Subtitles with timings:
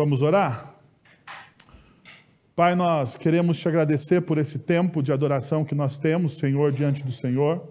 [0.00, 0.80] Vamos orar?
[2.56, 7.04] Pai, nós queremos te agradecer por esse tempo de adoração que nós temos, Senhor, diante
[7.04, 7.68] do Senhor.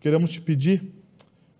[0.00, 0.92] Queremos te pedir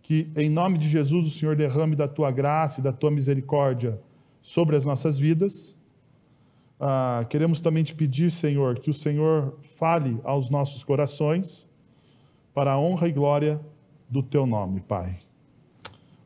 [0.03, 4.03] que, em nome de Jesus, o Senhor derrame da tua graça e da tua misericórdia
[4.41, 5.79] sobre as nossas vidas.
[6.81, 11.65] Ah, queremos também te pedir, Senhor, que o Senhor fale aos nossos corações
[12.53, 13.61] para a honra e glória
[14.11, 15.17] do teu nome, Pai.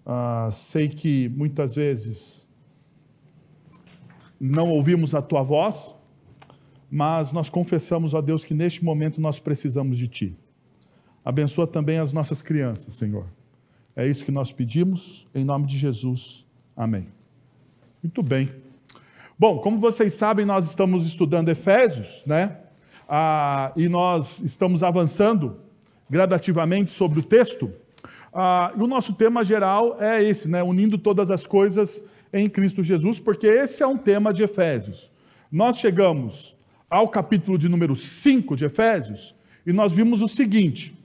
[0.06, 2.45] Ah, sei que muitas vezes
[4.40, 5.94] não ouvimos a tua voz,
[6.90, 10.36] mas nós confessamos a Deus que neste momento nós precisamos de ti.
[11.24, 13.26] Abençoa também as nossas crianças, Senhor.
[13.94, 16.46] É isso que nós pedimos, em nome de Jesus.
[16.76, 17.08] Amém.
[18.02, 18.50] Muito bem.
[19.38, 22.58] Bom, como vocês sabem, nós estamos estudando Efésios, né?
[23.08, 25.56] Ah, e nós estamos avançando
[26.08, 27.72] gradativamente sobre o texto.
[28.32, 30.62] Ah, e o nosso tema geral é esse, né?
[30.62, 35.10] Unindo todas as coisas em Cristo Jesus, porque esse é um tema de Efésios.
[35.50, 36.56] Nós chegamos
[36.88, 39.34] ao capítulo de número 5 de Efésios
[39.66, 40.96] e nós vimos o seguinte: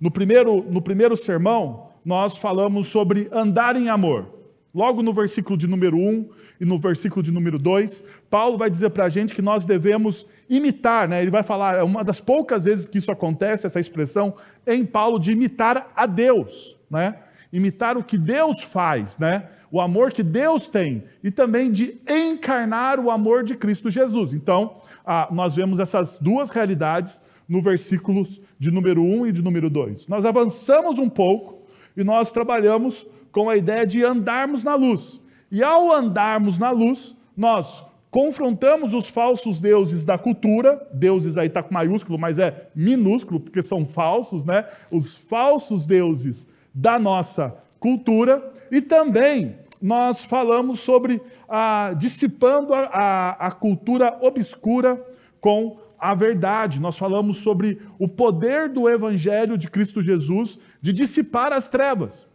[0.00, 4.40] no primeiro, no primeiro sermão, nós falamos sobre andar em amor.
[4.72, 6.28] Logo no versículo de número 1
[6.60, 10.24] e no versículo de número 2, Paulo vai dizer para a gente que nós devemos
[10.48, 11.20] imitar, né?
[11.20, 15.18] ele vai falar, é uma das poucas vezes que isso acontece, essa expressão em Paulo,
[15.18, 17.16] de imitar a Deus, né?
[17.52, 19.48] imitar o que Deus faz, né?
[19.70, 24.32] O amor que Deus tem, e também de encarnar o amor de Cristo Jesus.
[24.32, 29.70] Então, ah, nós vemos essas duas realidades no versículos de número 1 e de número
[29.70, 30.06] 2.
[30.06, 35.20] Nós avançamos um pouco e nós trabalhamos com a ideia de andarmos na luz.
[35.50, 41.62] E ao andarmos na luz, nós confrontamos os falsos deuses da cultura, deuses aí está
[41.62, 44.64] com maiúsculo, mas é minúsculo, porque são falsos, né?
[44.90, 53.30] Os falsos deuses da nossa cultura, e também nós falamos sobre a, dissipando a, a,
[53.48, 55.02] a cultura obscura
[55.40, 56.80] com a verdade.
[56.80, 62.28] Nós falamos sobre o poder do Evangelho de Cristo Jesus de dissipar as trevas.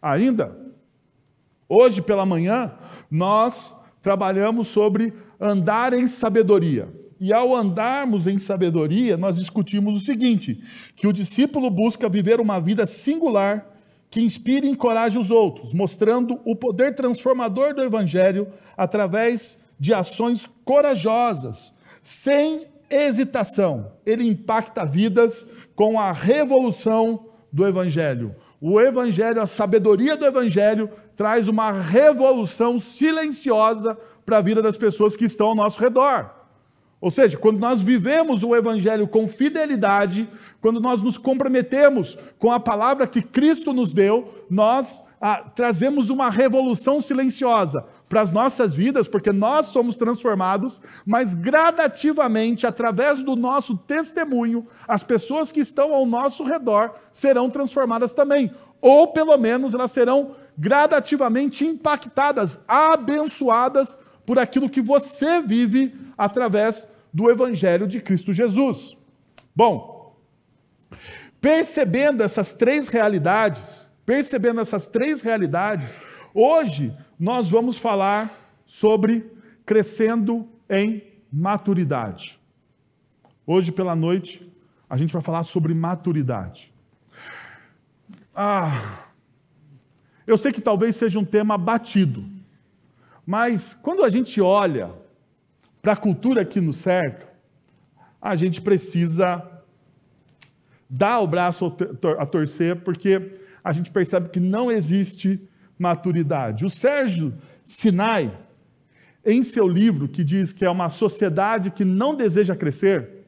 [0.00, 0.56] Ainda,
[1.68, 2.72] hoje pela manhã,
[3.10, 6.88] nós trabalhamos sobre andar em sabedoria.
[7.18, 10.62] E ao andarmos em sabedoria, nós discutimos o seguinte:
[10.96, 13.69] que o discípulo busca viver uma vida singular
[14.10, 20.50] que inspire e encoraje os outros, mostrando o poder transformador do Evangelho através de ações
[20.64, 21.72] corajosas,
[22.02, 23.92] sem hesitação.
[24.04, 28.34] Ele impacta vidas com a revolução do Evangelho.
[28.60, 35.16] O Evangelho, a sabedoria do Evangelho, traz uma revolução silenciosa para a vida das pessoas
[35.16, 36.39] que estão ao nosso redor.
[37.00, 40.28] Ou seja, quando nós vivemos o Evangelho com fidelidade,
[40.60, 46.28] quando nós nos comprometemos com a palavra que Cristo nos deu, nós ah, trazemos uma
[46.28, 53.76] revolução silenciosa para as nossas vidas, porque nós somos transformados, mas gradativamente, através do nosso
[53.76, 58.50] testemunho, as pessoas que estão ao nosso redor serão transformadas também.
[58.80, 67.30] Ou pelo menos elas serão gradativamente impactadas, abençoadas por aquilo que você vive através do
[67.30, 68.96] Evangelho de Cristo Jesus.
[69.54, 70.16] Bom,
[71.40, 75.96] percebendo essas três realidades, percebendo essas três realidades,
[76.34, 78.32] hoje nós vamos falar
[78.64, 79.30] sobre
[79.64, 82.38] crescendo em maturidade.
[83.46, 84.50] Hoje pela noite,
[84.88, 86.72] a gente vai falar sobre maturidade.
[88.34, 89.00] Ah,
[90.26, 92.24] eu sei que talvez seja um tema batido,
[93.26, 94.99] mas quando a gente olha
[95.82, 97.28] para a cultura que nos cerca,
[98.20, 99.42] a gente precisa
[100.88, 101.74] dar o braço
[102.18, 103.32] a torcer, porque
[103.62, 105.40] a gente percebe que não existe
[105.78, 106.64] maturidade.
[106.64, 107.32] O Sérgio
[107.64, 108.36] Sinai,
[109.24, 113.24] em seu livro, que diz que é uma sociedade que não deseja crescer,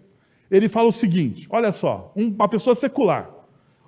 [0.50, 3.30] ele fala o seguinte: olha só, uma pessoa secular,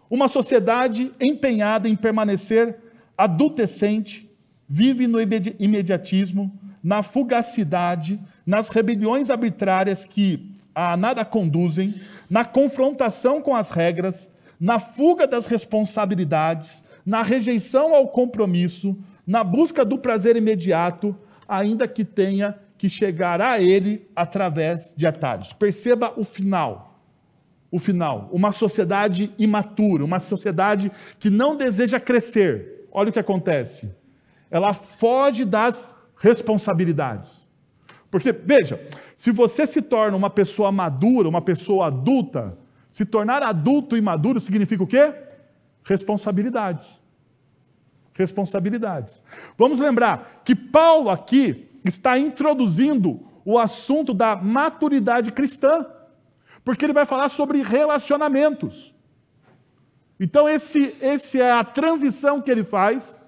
[0.08, 2.76] uma sociedade empenhada em permanecer
[3.18, 4.23] adultescente,
[4.68, 6.52] vive no imediatismo,
[6.82, 11.94] na fugacidade, nas rebeliões arbitrárias que a nada conduzem,
[12.28, 18.96] na confrontação com as regras, na fuga das responsabilidades, na rejeição ao compromisso,
[19.26, 21.16] na busca do prazer imediato,
[21.48, 25.52] ainda que tenha que chegar a ele através de atalhos.
[25.52, 27.00] Perceba o final.
[27.70, 28.28] O final.
[28.32, 32.86] Uma sociedade imatura, uma sociedade que não deseja crescer.
[32.92, 33.90] Olha o que acontece.
[34.54, 37.44] Ela foge das responsabilidades.
[38.08, 38.80] Porque, veja,
[39.16, 42.56] se você se torna uma pessoa madura, uma pessoa adulta,
[42.88, 45.12] se tornar adulto e maduro significa o quê?
[45.82, 47.02] Responsabilidades.
[48.12, 49.24] Responsabilidades.
[49.58, 55.84] Vamos lembrar que Paulo aqui, está introduzindo o assunto da maturidade cristã,
[56.64, 58.94] porque ele vai falar sobre relacionamentos.
[60.20, 63.20] Então, esse, esse é a transição que ele faz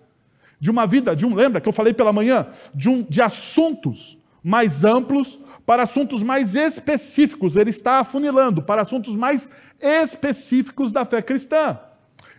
[0.58, 4.18] de uma vida, de um, lembra que eu falei pela manhã, de, um, de assuntos
[4.42, 7.56] mais amplos para assuntos mais específicos.
[7.56, 9.50] Ele está afunilando para assuntos mais
[9.80, 11.78] específicos da fé cristã.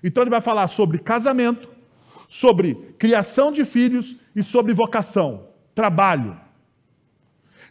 [0.03, 1.69] Então, ele vai falar sobre casamento,
[2.27, 6.39] sobre criação de filhos e sobre vocação, trabalho.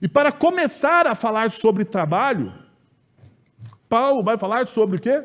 [0.00, 2.52] E para começar a falar sobre trabalho,
[3.88, 5.22] Paulo vai falar sobre o quê?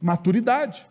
[0.00, 0.86] Maturidade.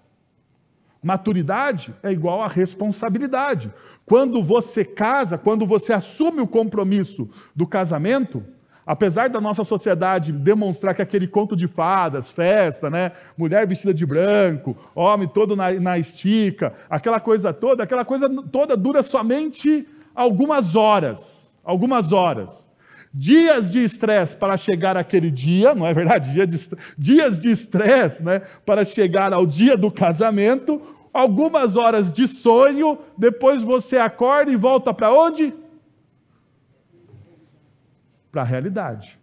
[1.03, 3.73] Maturidade é igual a responsabilidade.
[4.05, 8.43] Quando você casa, quando você assume o compromisso do casamento,
[8.85, 13.13] apesar da nossa sociedade demonstrar que aquele conto de fadas, festa, né?
[13.35, 18.77] mulher vestida de branco, homem todo na, na estica, aquela coisa toda, aquela coisa toda
[18.77, 21.51] dura somente algumas horas.
[21.63, 22.67] Algumas horas.
[23.13, 26.31] Dias de estresse para chegar àquele dia, não é verdade?
[26.31, 26.57] Dia de,
[26.97, 28.39] dias de estresse né?
[28.65, 30.81] para chegar ao dia do casamento,
[31.13, 35.53] algumas horas de sonho, depois você acorda e volta para onde?
[38.31, 39.19] Para a realidade.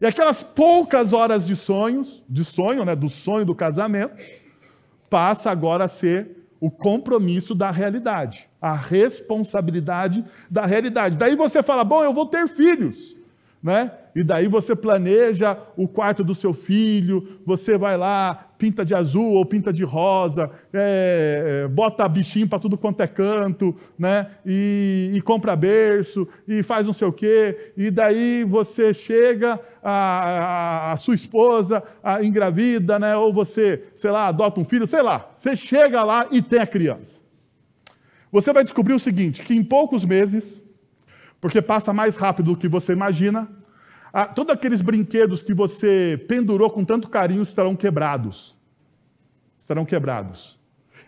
[0.00, 4.16] E aquelas poucas horas de sonhos, de sonho, né, do sonho do casamento,
[5.08, 11.16] passa agora a ser o compromisso da realidade, a responsabilidade da realidade.
[11.16, 13.16] Daí você fala: "Bom, eu vou ter filhos",
[13.62, 13.90] né?
[14.14, 19.34] E daí você planeja o quarto do seu filho, você vai lá, pinta de azul
[19.34, 24.32] ou pinta de rosa, é, é bota bichinho para tudo quanto é canto, né?
[24.44, 29.90] E, e, compra berço, e faz não sei o quê, e daí você chega, a,
[29.92, 33.16] a, a sua esposa a, engravida, né?
[33.16, 35.30] Ou você, sei lá, adota um filho, sei lá.
[35.34, 37.20] Você chega lá e tem a criança.
[38.30, 40.62] Você vai descobrir o seguinte: que em poucos meses,
[41.40, 43.48] porque passa mais rápido do que você imagina,
[44.12, 48.56] ah, todos aqueles brinquedos que você pendurou com tanto carinho estarão quebrados.
[49.58, 50.58] Estarão quebrados.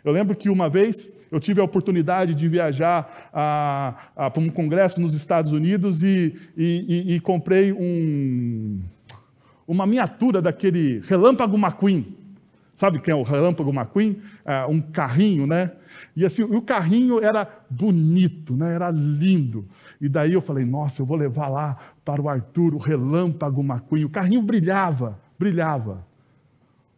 [0.04, 4.49] Eu lembro que uma vez eu tive a oportunidade de viajar ah, ah, para um
[4.49, 8.81] congresso nos Estados Unidos e, e, e, e comprei um,
[9.66, 12.16] uma miniatura daquele Relâmpago McQueen.
[12.76, 14.20] Sabe quem é o Relâmpago McQueen?
[14.44, 15.70] É um carrinho, né?
[16.16, 18.75] E assim, o carrinho era bonito, né?
[18.75, 19.66] era lindo.
[20.00, 24.04] E daí eu falei, nossa, eu vou levar lá para o Arthur o relâmpago McQueen.
[24.04, 26.06] O carrinho brilhava, brilhava.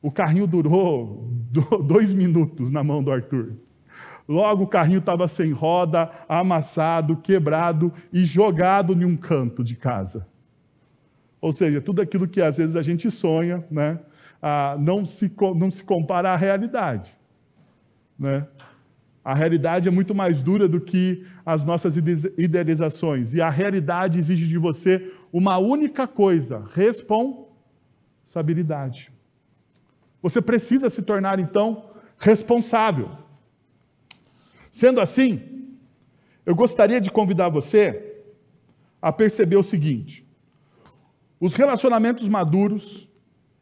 [0.03, 1.29] O carrinho durou
[1.87, 3.53] dois minutos na mão do Arthur.
[4.29, 10.27] Logo o carrinho estava sem roda, amassado, quebrado e jogado em um canto de casa.
[11.41, 13.99] Ou seja, tudo aquilo que às vezes a gente sonha, né,
[14.41, 17.15] ah, não, se, não se compara à realidade.
[18.19, 18.47] Né?
[19.25, 23.33] A realidade é muito mais dura do que as nossas idealizações.
[23.33, 29.11] E a realidade exige de você uma única coisa: responsabilidade.
[30.21, 31.89] Você precisa se tornar, então,
[32.19, 33.11] responsável.
[34.71, 35.79] Sendo assim,
[36.45, 38.21] eu gostaria de convidar você
[39.01, 40.29] a perceber o seguinte:
[41.41, 43.09] os relacionamentos maduros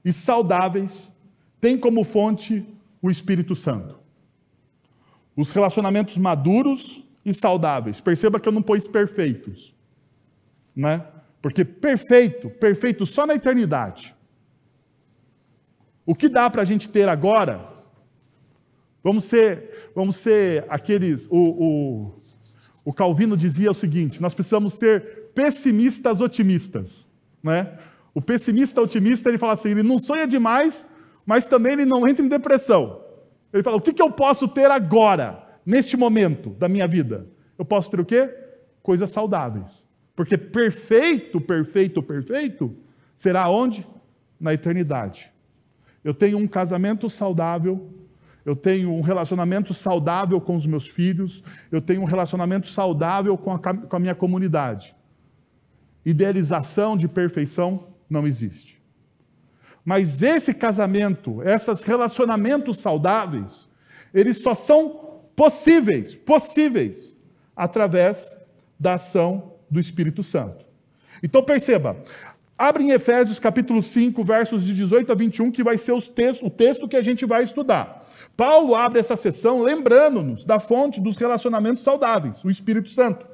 [0.05, 1.13] e saudáveis
[1.61, 2.67] têm como fonte
[3.01, 4.02] o Espírito Santo.
[5.37, 8.01] Os relacionamentos maduros e saudáveis.
[8.01, 9.75] Perceba que eu não pus perfeitos.
[10.75, 11.05] Né?
[11.41, 14.15] Porque perfeito, perfeito só na eternidade.
[16.05, 17.69] O que dá para a gente ter agora?
[19.03, 21.27] Vamos ser, vamos ser aqueles.
[21.31, 22.23] O, o,
[22.85, 27.09] o Calvino dizia o seguinte: nós precisamos ser pessimistas otimistas.
[27.43, 27.79] Né?
[28.15, 30.87] O pessimista otimista ele fala assim: ele não sonha demais,
[31.27, 33.02] mas também ele não entra em depressão.
[33.53, 35.43] Ele fala: o que, que eu posso ter agora?
[35.65, 37.27] neste momento da minha vida,
[37.59, 38.29] eu posso ter o quê?
[38.83, 39.87] Coisas saudáveis.
[40.15, 42.77] Porque perfeito, perfeito, perfeito
[43.17, 43.87] será onde?
[44.39, 45.31] Na eternidade.
[46.03, 47.89] Eu tenho um casamento saudável,
[48.45, 53.53] eu tenho um relacionamento saudável com os meus filhos, eu tenho um relacionamento saudável com
[53.53, 54.97] a, com a minha comunidade.
[56.05, 58.72] Idealização de perfeição não existe.
[59.85, 63.69] Mas esse casamento, esses relacionamentos saudáveis,
[64.15, 67.17] eles só são possíveis, possíveis,
[67.57, 68.37] através
[68.79, 70.65] da ação do Espírito Santo.
[71.23, 71.97] Então perceba,
[72.57, 76.51] abre em Efésios capítulo 5, versos de 18 a 21, que vai ser textos, o
[76.51, 78.09] texto que a gente vai estudar.
[78.37, 83.27] Paulo abre essa sessão lembrando-nos da fonte dos relacionamentos saudáveis, o Espírito Santo.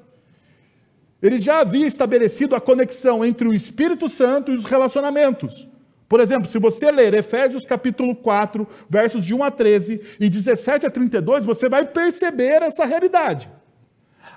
[1.21, 5.69] Ele já havia estabelecido a conexão entre o Espírito Santo e os relacionamentos.
[6.09, 10.87] Por exemplo, se você ler Efésios capítulo 4, versos de 1 a 13 e 17
[10.87, 13.51] a 32, você vai perceber essa realidade.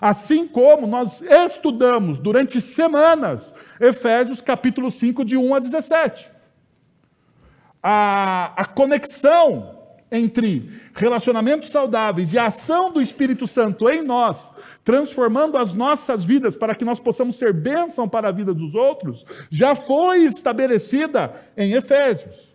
[0.01, 6.29] Assim como nós estudamos durante semanas Efésios capítulo 5, de 1 a 17.
[7.81, 9.80] A, a conexão
[10.11, 14.51] entre relacionamentos saudáveis e a ação do Espírito Santo em nós,
[14.83, 19.25] transformando as nossas vidas para que nós possamos ser bênção para a vida dos outros,
[19.49, 22.53] já foi estabelecida em Efésios.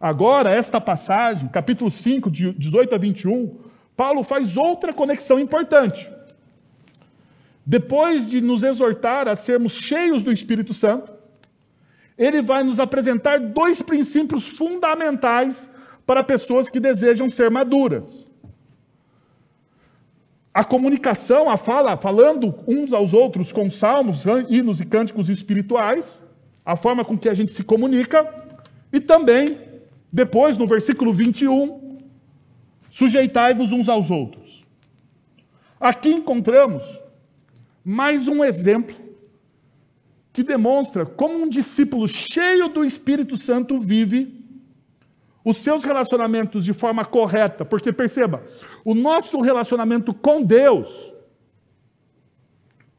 [0.00, 3.58] Agora, esta passagem, capítulo 5, de 18 a 21,
[3.96, 6.10] Paulo faz outra conexão importante.
[7.66, 11.12] Depois de nos exortar a sermos cheios do Espírito Santo,
[12.16, 15.69] ele vai nos apresentar dois princípios fundamentais
[16.10, 18.26] para pessoas que desejam ser maduras.
[20.52, 26.20] A comunicação, a fala, falando uns aos outros com salmos, hinos e cânticos espirituais,
[26.64, 28.28] a forma com que a gente se comunica,
[28.92, 29.56] e também,
[30.12, 32.00] depois, no versículo 21,
[32.90, 34.66] sujeitai-vos uns aos outros.
[35.78, 36.98] Aqui encontramos
[37.84, 38.96] mais um exemplo
[40.32, 44.39] que demonstra como um discípulo cheio do Espírito Santo vive
[45.44, 48.44] os seus relacionamentos de forma correta, porque perceba,
[48.84, 51.12] o nosso relacionamento com Deus,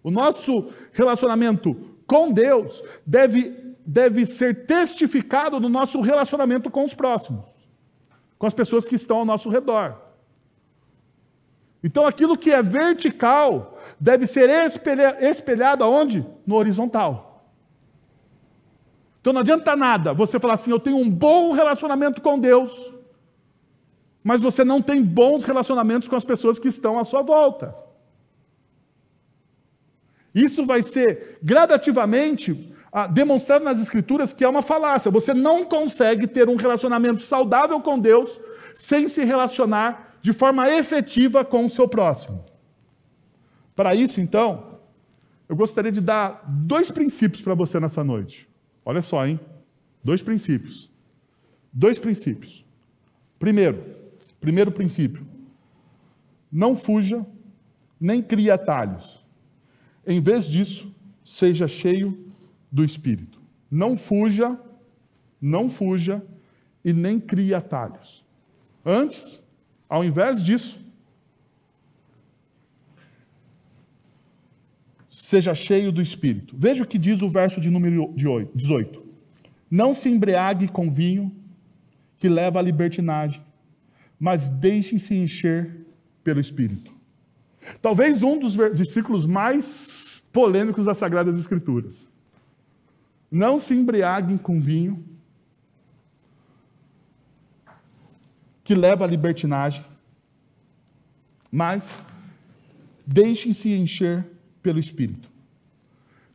[0.04, 1.76] o nosso relacionamento
[2.08, 7.46] com Deus deve, deve ser testificado no nosso relacionamento com os próximos,
[8.38, 9.96] com as pessoas que estão ao nosso redor.
[11.84, 14.50] Então aquilo que é vertical deve ser
[15.22, 16.26] espelhado aonde?
[16.46, 17.31] No horizontal.
[19.22, 22.92] Então não adianta nada você falar assim, eu tenho um bom relacionamento com Deus,
[24.24, 27.74] mas você não tem bons relacionamentos com as pessoas que estão à sua volta.
[30.34, 35.12] Isso vai ser gradativamente ah, demonstrado nas Escrituras que é uma falácia.
[35.12, 38.40] Você não consegue ter um relacionamento saudável com Deus
[38.76, 42.44] sem se relacionar de forma efetiva com o seu próximo.
[43.76, 44.80] Para isso, então,
[45.48, 48.51] eu gostaria de dar dois princípios para você nessa noite.
[48.86, 49.40] Olha só, hein?
[50.04, 50.90] Dois princípios.
[51.72, 52.66] Dois princípios.
[53.38, 53.84] Primeiro,
[54.40, 55.26] primeiro princípio.
[56.52, 57.26] Não fuja,
[58.00, 59.24] nem crie atalhos.
[60.06, 62.28] Em vez disso, seja cheio
[62.72, 63.40] do Espírito.
[63.70, 64.60] Não fuja,
[65.40, 66.24] não fuja
[66.84, 68.26] e nem crie atalhos.
[68.86, 69.42] Antes,
[69.88, 70.80] ao invés disso,
[75.22, 76.56] seja cheio do Espírito.
[76.58, 78.12] Veja o que diz o verso de número
[78.56, 79.06] 18.
[79.70, 81.32] Não se embriague com vinho
[82.18, 83.42] que leva à libertinagem,
[84.20, 85.86] mas deixe-se encher
[86.24, 86.92] pelo Espírito.
[87.82, 92.10] Talvez um dos versículos mais polêmicos das Sagradas Escrituras.
[93.30, 95.06] Não se embriaguem com vinho
[98.64, 99.86] que leva à libertinagem,
[101.52, 102.04] mas
[103.06, 104.26] deixem-se encher
[104.62, 105.30] pelo Espírito.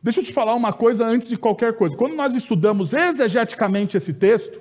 [0.01, 1.95] Deixa eu te falar uma coisa antes de qualquer coisa.
[1.95, 4.59] Quando nós estudamos exegeticamente esse texto,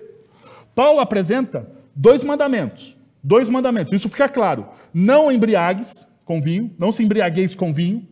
[0.74, 2.96] Paulo apresenta dois mandamentos.
[3.22, 4.68] Dois mandamentos, isso fica claro.
[4.94, 8.06] Não embriagues com vinho, não se embriagueis com vinho.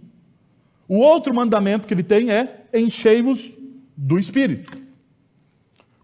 [0.89, 3.57] O outro mandamento que ele tem é enchei-vos
[3.97, 4.77] do Espírito.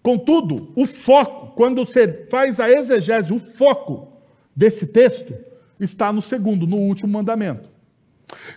[0.02, 4.12] Contudo, o foco, quando você faz a exegese, o foco
[4.54, 5.34] desse texto
[5.78, 7.68] está no segundo, no último mandamento.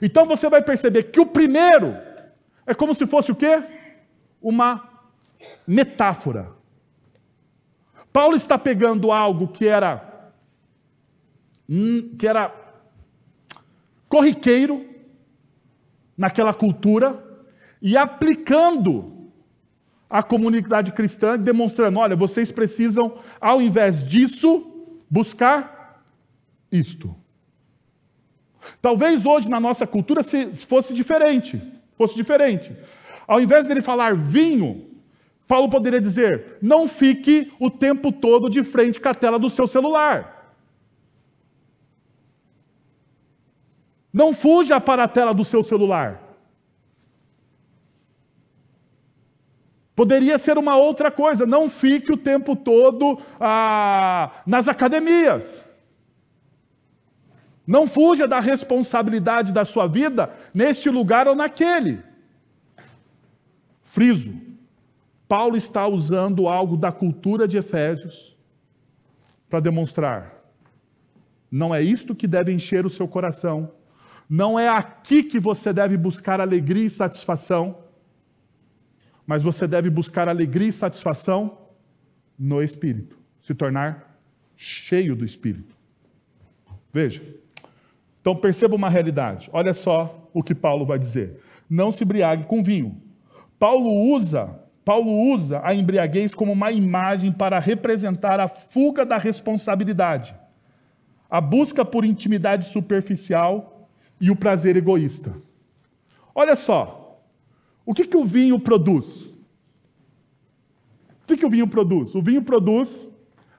[0.01, 1.97] Então você vai perceber que o primeiro
[2.65, 3.61] é como se fosse o quê?
[4.41, 4.89] Uma
[5.67, 6.51] metáfora.
[8.11, 10.09] Paulo está pegando algo que era
[12.17, 12.53] que era
[14.07, 14.85] corriqueiro
[16.15, 17.23] naquela cultura
[17.81, 19.31] e aplicando
[20.09, 26.03] a comunidade cristã, demonstrando: olha, vocês precisam, ao invés disso, buscar
[26.71, 27.22] isto.
[28.81, 30.21] Talvez hoje na nossa cultura
[30.67, 31.61] fosse diferente,
[31.97, 32.75] fosse diferente.
[33.27, 34.93] Ao invés dele falar vinho,
[35.47, 39.67] Paulo poderia dizer: não fique o tempo todo de frente com a tela do seu
[39.67, 40.55] celular.
[44.11, 46.21] Não fuja para a tela do seu celular.
[49.95, 55.63] Poderia ser uma outra coisa, não fique o tempo todo ah, nas academias.
[57.65, 61.99] Não fuja da responsabilidade da sua vida neste lugar ou naquele.
[63.81, 64.33] Friso.
[65.27, 68.37] Paulo está usando algo da cultura de Efésios
[69.49, 70.33] para demonstrar.
[71.49, 73.71] Não é isto que deve encher o seu coração.
[74.29, 77.83] Não é aqui que você deve buscar alegria e satisfação
[79.25, 81.69] mas você deve buscar alegria e satisfação
[82.37, 84.19] no Espírito, se tornar
[84.55, 85.75] cheio do Espírito.
[86.91, 87.23] Veja,
[88.23, 89.49] Então perceba uma realidade.
[89.51, 91.41] Olha só o que Paulo vai dizer.
[91.69, 93.01] Não se embriague com vinho.
[93.59, 100.33] Paulo usa, Paulo usa a embriaguez como uma imagem para representar a fuga da responsabilidade,
[101.29, 103.89] a busca por intimidade superficial
[104.21, 105.35] e o prazer egoísta.
[106.33, 107.21] Olha só,
[107.85, 109.25] o que, que o vinho produz?
[111.23, 112.15] O que, que o vinho produz?
[112.15, 113.05] O vinho produz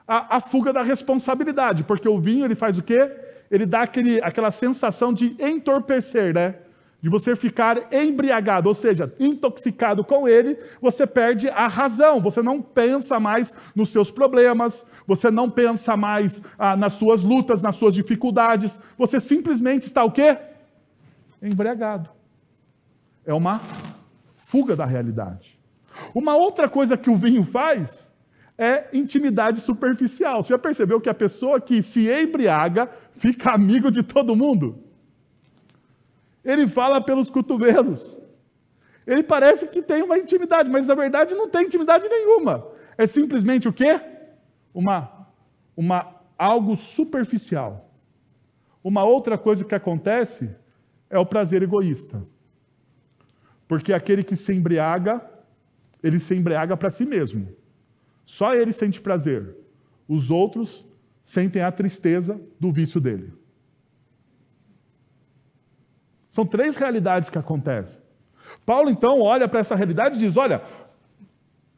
[0.09, 3.24] a, a fuga da responsabilidade, porque o vinho ele faz o quê?
[3.50, 6.56] Ele dá aquele, aquela sensação de entorpecer, né?
[7.00, 12.62] De você ficar embriagado, ou seja, intoxicado com ele, você perde a razão, você não
[12.62, 17.94] pensa mais nos seus problemas, você não pensa mais ah, nas suas lutas, nas suas
[17.94, 20.38] dificuldades, você simplesmente está o quê?
[21.42, 22.08] Embriagado.
[23.26, 23.60] É uma
[24.46, 25.58] fuga da realidade.
[26.14, 28.10] Uma outra coisa que o vinho faz
[28.56, 30.42] é intimidade superficial.
[30.42, 34.78] Você já percebeu que a pessoa que se embriaga fica amigo de todo mundo?
[36.44, 38.16] Ele fala pelos cotovelos.
[39.06, 42.66] Ele parece que tem uma intimidade, mas na verdade não tem intimidade nenhuma.
[42.96, 44.00] É simplesmente o quê?
[44.73, 45.28] Uma,
[45.76, 47.90] uma algo superficial.
[48.82, 50.50] Uma outra coisa que acontece
[51.11, 52.23] é o prazer egoísta.
[53.66, 55.23] Porque aquele que se embriaga,
[56.02, 57.49] ele se embriaga para si mesmo.
[58.25, 59.57] Só ele sente prazer.
[60.09, 60.87] Os outros
[61.25, 63.33] sentem a tristeza do vício dele.
[66.31, 68.00] São três realidades que acontecem.
[68.66, 70.62] Paulo então olha para essa realidade e diz: Olha,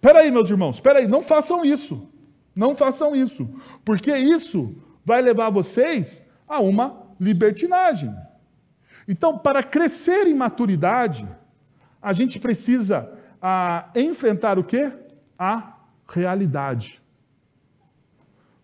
[0.01, 2.09] peraí, meus irmãos, peraí, não façam isso.
[2.55, 3.49] Não façam isso.
[3.85, 4.75] Porque isso
[5.05, 8.15] vai levar vocês a uma libertinagem.
[9.07, 11.29] Então, para crescer em maturidade,
[12.01, 14.91] a gente precisa a, ah, enfrentar o quê?
[15.39, 15.76] A
[16.09, 17.01] realidade.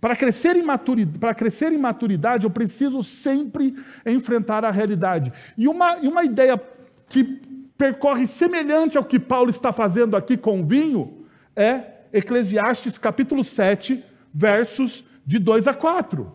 [0.02, 5.32] Para crescer, em maturidade, para crescer em maturidade, eu preciso sempre enfrentar a realidade.
[5.56, 6.60] E uma, e uma ideia
[7.08, 7.40] que
[7.78, 14.04] percorre semelhante ao que Paulo está fazendo aqui com o vinho é Eclesiastes capítulo 7,
[14.34, 16.32] versos de 2 a 4.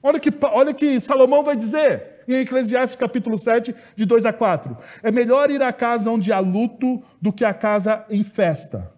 [0.00, 4.76] Olha que, olha que Salomão vai dizer em Eclesiastes capítulo 7, de 2 a 4.
[5.02, 8.95] É melhor ir à casa onde há luto do que à casa em festa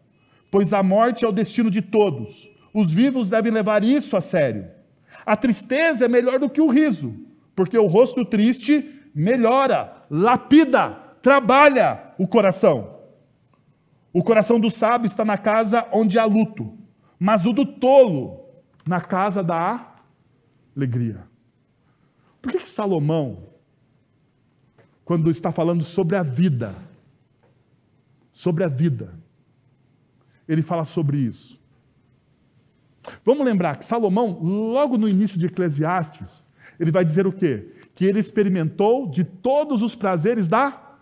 [0.50, 2.50] pois a morte é o destino de todos.
[2.72, 4.68] Os vivos devem levar isso a sério.
[5.24, 7.14] A tristeza é melhor do que o riso,
[7.54, 12.98] porque o rosto triste melhora, lapida, trabalha o coração.
[14.12, 16.76] O coração do sábio está na casa onde há luto,
[17.18, 18.46] mas o do tolo
[18.86, 19.94] na casa da
[20.74, 21.24] alegria.
[22.40, 23.48] Por que, que Salomão,
[25.04, 26.74] quando está falando sobre a vida,
[28.32, 29.12] sobre a vida,
[30.48, 31.58] ele fala sobre isso.
[33.24, 36.44] Vamos lembrar que Salomão, logo no início de Eclesiastes,
[36.78, 37.72] ele vai dizer o quê?
[37.94, 40.96] Que ele experimentou de todos os prazeres da,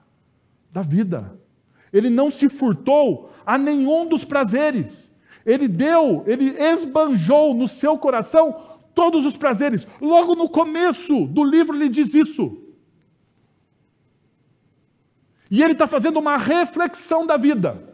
[0.72, 1.38] da vida.
[1.92, 5.10] Ele não se furtou a nenhum dos prazeres.
[5.44, 9.86] Ele deu, ele esbanjou no seu coração todos os prazeres.
[10.00, 12.62] Logo no começo do livro ele diz isso.
[15.50, 17.85] E ele está fazendo uma reflexão da vida.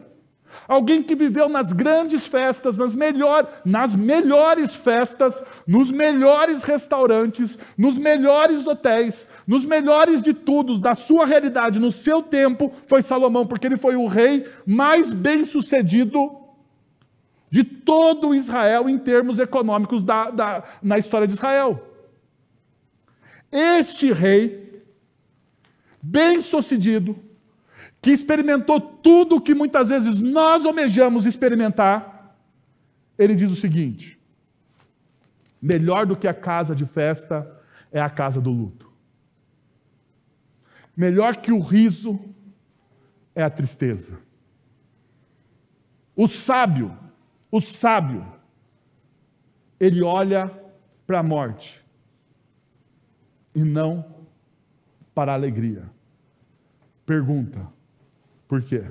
[0.67, 7.97] Alguém que viveu nas grandes festas, nas, melhor, nas melhores festas, nos melhores restaurantes, nos
[7.97, 13.67] melhores hotéis, nos melhores de tudo, da sua realidade, no seu tempo, foi Salomão, porque
[13.67, 16.43] ele foi o rei mais bem sucedido
[17.49, 21.87] de todo Israel em termos econômicos da, da, na história de Israel.
[23.51, 24.83] Este rei,
[26.01, 27.15] bem sucedido,
[28.03, 32.35] que experimentou tudo o que muitas vezes nós almejamos experimentar,
[33.17, 34.19] ele diz o seguinte:
[35.61, 37.49] melhor do que a casa de festa
[37.93, 38.91] é a casa do luto.
[40.97, 42.19] Melhor que o riso
[43.33, 44.19] é a tristeza.
[46.13, 46.95] O sábio,
[47.49, 48.27] o sábio,
[49.79, 50.51] ele olha
[51.07, 51.81] para a morte
[53.55, 54.13] e não
[55.15, 55.89] para a alegria.
[57.05, 57.71] Pergunta:
[58.53, 58.83] por quê?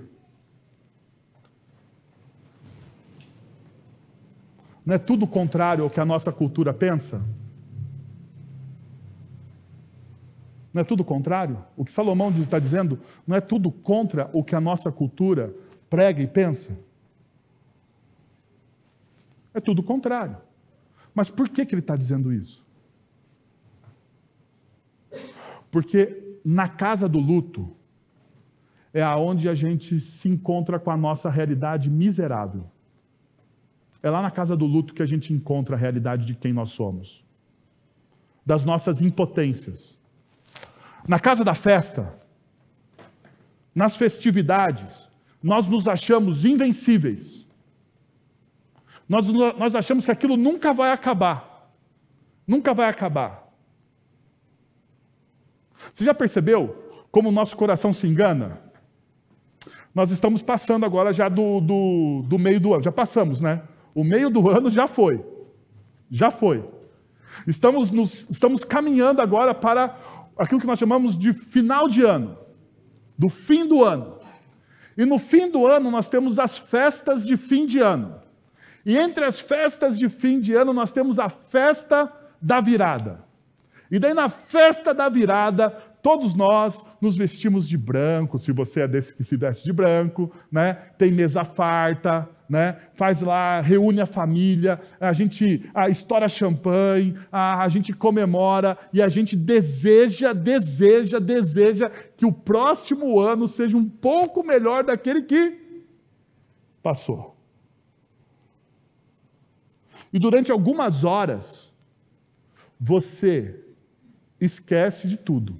[4.84, 7.22] Não é tudo contrário ao que a nossa cultura pensa?
[10.74, 11.64] Não é tudo contrário?
[11.76, 15.54] O que Salomão está dizendo não é tudo contra o que a nossa cultura
[15.88, 16.76] prega e pensa?
[19.54, 20.38] É tudo contrário.
[21.14, 22.66] Mas por que, que ele está dizendo isso?
[25.70, 27.76] Porque na casa do luto,
[28.94, 32.70] é aonde a gente se encontra com a nossa realidade miserável.
[34.02, 36.72] É lá na casa do luto que a gente encontra a realidade de quem nós
[36.72, 37.24] somos,
[38.44, 39.96] das nossas impotências,
[41.08, 42.12] na casa da festa,
[43.74, 45.08] nas festividades,
[45.42, 47.48] nós nos achamos invencíveis.
[49.08, 51.70] Nós, nós achamos que aquilo nunca vai acabar.
[52.46, 53.52] Nunca vai acabar.
[55.92, 58.61] Você já percebeu como o nosso coração se engana?
[59.94, 62.82] Nós estamos passando agora já do, do, do meio do ano.
[62.82, 63.62] Já passamos, né?
[63.94, 65.24] O meio do ano já foi.
[66.10, 66.64] Já foi.
[67.46, 69.96] Estamos, nos, estamos caminhando agora para
[70.36, 72.38] aquilo que nós chamamos de final de ano,
[73.18, 74.18] do fim do ano.
[74.96, 78.20] E no fim do ano nós temos as festas de fim de ano.
[78.84, 83.24] E entre as festas de fim de ano nós temos a festa da virada.
[83.90, 88.88] E daí na festa da virada, todos nós nos vestimos de branco, se você é
[88.88, 90.74] desse que se veste de branco, né?
[90.98, 92.76] Tem mesa farta, né?
[92.94, 99.00] Faz lá, reúne a família, a gente a, estoura champanhe, a, a gente comemora e
[99.00, 105.56] a gente deseja, deseja, deseja que o próximo ano seja um pouco melhor daquele que
[106.82, 107.36] passou.
[110.12, 111.72] E durante algumas horas,
[112.78, 113.64] você
[114.40, 115.58] esquece de tudo.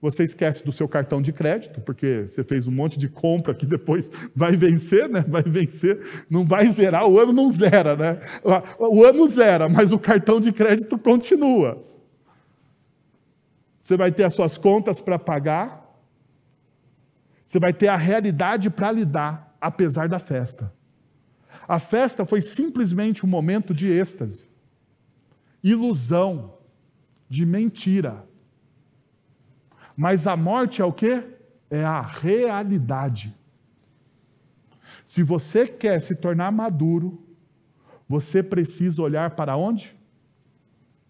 [0.00, 3.66] Você esquece do seu cartão de crédito, porque você fez um monte de compra que
[3.66, 5.22] depois vai vencer, né?
[5.28, 8.18] Vai vencer, não vai zerar, o ano não zera, né?
[8.78, 11.84] O ano zera, mas o cartão de crédito continua.
[13.78, 15.86] Você vai ter as suas contas para pagar,
[17.44, 20.72] você vai ter a realidade para lidar, apesar da festa.
[21.68, 24.48] A festa foi simplesmente um momento de êxtase,
[25.62, 26.54] ilusão,
[27.28, 28.29] de mentira
[30.00, 31.22] mas a morte é o que?
[31.68, 33.36] É a realidade.
[35.06, 37.22] Se você quer se tornar maduro,
[38.08, 39.94] você precisa olhar para onde?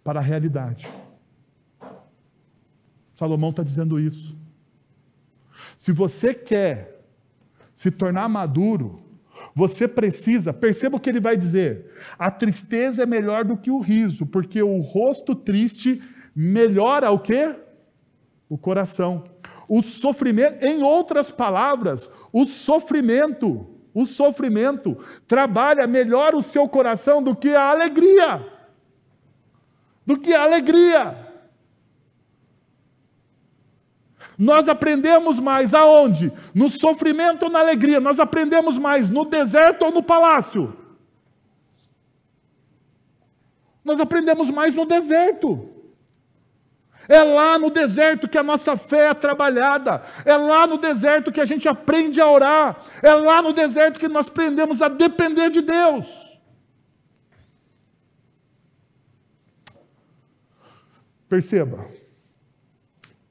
[0.02, 0.88] Para a realidade.
[3.14, 4.36] Salomão está dizendo isso.
[5.78, 7.00] Se você quer
[7.72, 9.04] se tornar maduro,
[9.54, 13.78] você precisa, perceba o que ele vai dizer: a tristeza é melhor do que o
[13.78, 16.02] riso, porque o rosto triste
[16.34, 17.54] melhora o quê?
[18.50, 19.22] O coração.
[19.68, 27.36] O sofrimento, em outras palavras, o sofrimento, o sofrimento trabalha melhor o seu coração do
[27.36, 28.44] que a alegria.
[30.04, 31.28] Do que a alegria.
[34.36, 36.32] Nós aprendemos mais aonde?
[36.52, 38.00] No sofrimento ou na alegria?
[38.00, 40.76] Nós aprendemos mais no deserto ou no palácio?
[43.84, 45.79] Nós aprendemos mais no deserto.
[47.10, 50.00] É lá no deserto que a nossa fé é trabalhada.
[50.24, 52.84] É lá no deserto que a gente aprende a orar.
[53.02, 56.06] É lá no deserto que nós aprendemos a depender de Deus.
[61.28, 61.84] Perceba,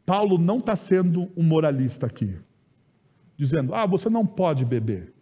[0.05, 2.37] Paulo não está sendo um moralista aqui,
[3.37, 5.13] dizendo: ah, você não pode beber,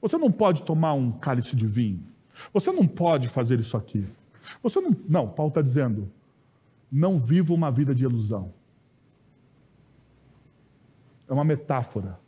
[0.00, 2.04] você não pode tomar um cálice de vinho,
[2.52, 4.04] você não pode fazer isso aqui.
[4.60, 4.96] Você não.
[5.08, 6.10] Não, Paulo está dizendo:
[6.90, 8.52] não viva uma vida de ilusão.
[11.28, 12.18] É uma metáfora.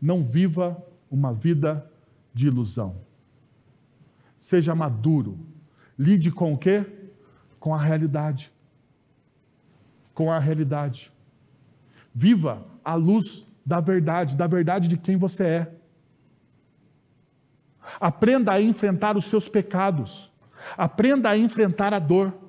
[0.00, 0.76] Não viva
[1.10, 1.90] uma vida
[2.34, 3.00] de ilusão.
[4.38, 5.38] Seja maduro.
[5.98, 6.84] Lide com o quê?
[7.58, 8.52] Com a realidade.
[10.12, 11.10] Com a realidade.
[12.14, 15.74] Viva a luz da verdade, da verdade de quem você é.
[17.98, 20.30] Aprenda a enfrentar os seus pecados.
[20.76, 22.45] Aprenda a enfrentar a dor.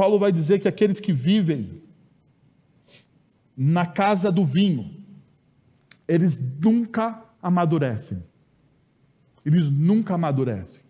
[0.00, 1.82] Paulo vai dizer que aqueles que vivem
[3.54, 4.96] na casa do vinho,
[6.08, 8.24] eles nunca amadurecem.
[9.44, 10.82] Eles nunca amadurecem.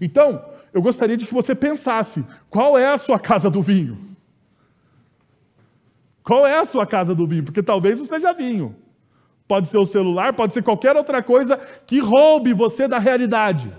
[0.00, 3.98] Então, eu gostaria de que você pensasse: qual é a sua casa do vinho?
[6.22, 7.42] Qual é a sua casa do vinho?
[7.42, 8.76] Porque talvez não seja vinho.
[9.48, 13.76] Pode ser o celular, pode ser qualquer outra coisa que roube você da realidade.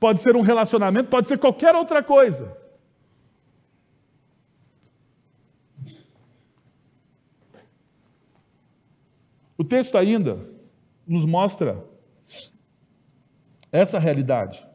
[0.00, 2.64] Pode ser um relacionamento, pode ser qualquer outra coisa.
[9.58, 10.38] O texto ainda
[11.06, 11.84] nos mostra
[13.72, 14.66] essa realidade,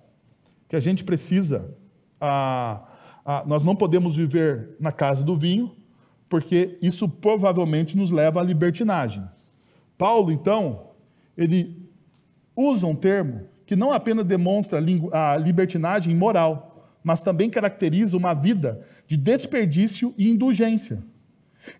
[0.67, 1.75] que a gente precisa,
[2.19, 2.87] a,
[3.25, 5.75] a, nós não podemos viver na casa do vinho,
[6.29, 9.23] porque isso provavelmente nos leva à libertinagem.
[9.97, 10.91] Paulo, então,
[11.37, 11.89] ele
[12.55, 14.79] usa um termo que não apenas demonstra
[15.11, 21.03] a libertinagem moral, mas também caracteriza uma vida de desperdício e indulgência.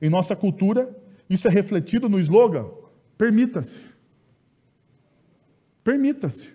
[0.02, 0.96] Em nossa cultura,
[1.30, 2.81] isso é refletido no slogan
[3.22, 3.80] Permita-se.
[5.84, 6.50] Permita-se.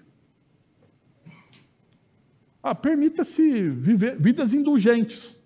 [2.61, 5.39] Ah, permita-se viver vidas indulgentes.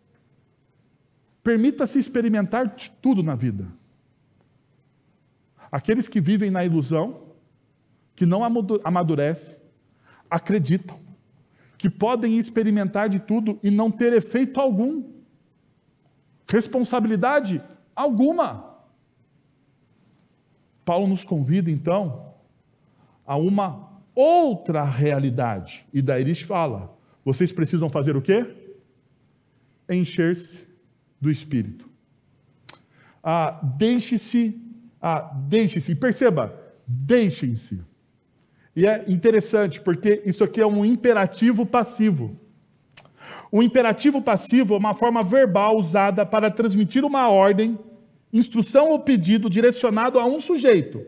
[1.43, 3.69] Permita-se experimentar tudo na vida.
[5.71, 7.35] Aqueles que vivem na ilusão,
[8.17, 8.41] que não
[8.83, 9.57] amadurecem,
[10.31, 10.99] acreditam
[11.77, 15.05] que podem experimentar de tudo e não ter efeito algum,
[16.49, 17.63] responsabilidade
[17.95, 18.70] alguma.
[20.91, 22.35] Paulo nos convida então
[23.25, 25.87] a uma outra realidade.
[25.95, 26.93] E daí ele fala:
[27.25, 28.45] vocês precisam fazer o quê?
[29.89, 30.67] Encher-se
[31.21, 31.89] do Espírito.
[33.23, 34.61] Ah, deixe-se,
[35.01, 37.81] ah, deixe-se, perceba, deixem-se.
[38.75, 42.37] E é interessante porque isso aqui é um imperativo passivo.
[43.53, 47.79] O imperativo passivo é uma forma verbal usada para transmitir uma ordem,
[48.33, 51.05] instrução ou pedido direcionado a um sujeito,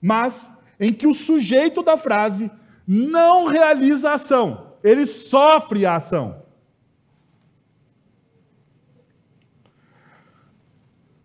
[0.00, 2.50] mas em que o sujeito da frase
[2.86, 6.42] não realiza a ação, ele sofre a ação.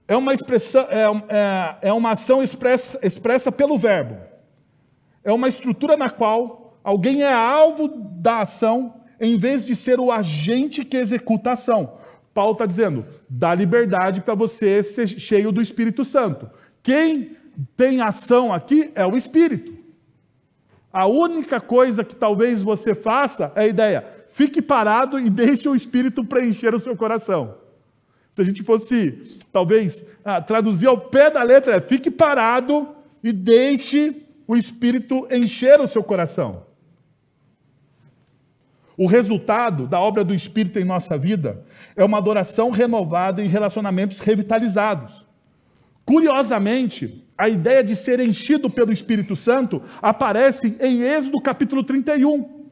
[0.07, 4.29] É uma, expressão, é, é, é uma ação expressa, expressa pelo verbo
[5.23, 10.11] é uma estrutura na qual alguém é alvo da ação em vez de ser o
[10.11, 11.97] agente que executa a ação.
[12.33, 16.49] Paulo está dizendo: dá liberdade para você ser cheio do Espírito Santo.
[16.81, 17.35] Quem
[17.75, 19.77] tem ação aqui é o Espírito.
[20.91, 25.75] A única coisa que talvez você faça é a ideia: fique parado e deixe o
[25.75, 27.55] Espírito preencher o seu coração.
[28.31, 32.87] Se a gente fosse, talvez, ah, traduzir ao pé da letra, é fique parado
[33.23, 36.68] e deixe o Espírito encher o seu coração.
[38.99, 41.63] O resultado da obra do Espírito em nossa vida
[41.95, 45.25] é uma adoração renovada e relacionamentos revitalizados.
[46.03, 52.67] Curiosamente, a ideia de ser enchido pelo Espírito Santo aparece em Êxodo capítulo 31,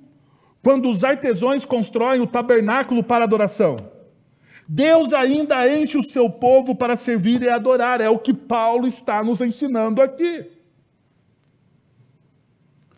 [0.62, 3.78] quando os artesãos constroem o tabernáculo para adoração.
[4.68, 9.24] Deus ainda enche o seu povo para servir e adorar, é o que Paulo está
[9.24, 10.44] nos ensinando aqui.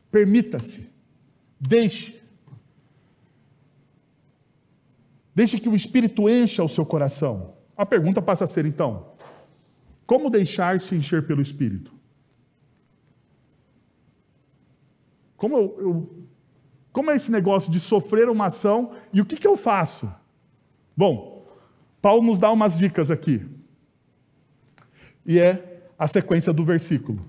[0.09, 0.89] Permita-se.
[1.59, 2.18] Deixe.
[5.39, 7.53] Deixe que o Espírito encha o seu coração.
[7.77, 9.13] A pergunta passa a ser então:
[10.05, 11.93] como deixar-se encher pelo Espírito?
[15.37, 16.25] Como, eu, eu,
[16.91, 20.13] como é esse negócio de sofrer uma ação e o que, que eu faço?
[20.93, 21.47] Bom,
[22.01, 23.41] Paulo nos dá umas dicas aqui.
[25.25, 27.25] E é a sequência do versículo.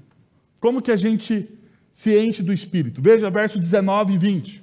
[0.58, 1.48] Como que a gente
[1.92, 3.00] se enche do Espírito.
[3.00, 4.59] Veja verso 19 e 20.